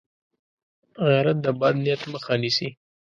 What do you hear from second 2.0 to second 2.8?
مخه نیسي